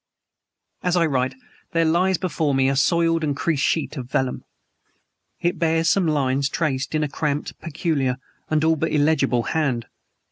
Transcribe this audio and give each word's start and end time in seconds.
As 0.81 0.95
I 0.97 1.05
write, 1.05 1.35
there 1.73 1.85
lies 1.85 2.17
before 2.17 2.55
me 2.55 2.67
a 2.69 2.75
soiled 2.75 3.23
and 3.23 3.37
creased 3.37 3.61
sheet 3.61 3.97
of 3.97 4.09
vellum. 4.09 4.43
It 5.41 5.59
bears 5.59 5.89
some 5.89 6.07
lines 6.07 6.49
traced 6.49 6.95
in 6.95 7.03
a 7.03 7.07
cramped, 7.07 7.59
peculiar, 7.61 8.17
and 8.49 8.63
all 8.63 8.75
but 8.77 8.91
illegible 8.91 9.43
hand. 9.43 9.85